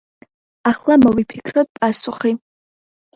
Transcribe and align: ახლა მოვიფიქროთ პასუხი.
ახლა 0.69 0.95
მოვიფიქროთ 1.01 1.69
პასუხი. 1.83 2.33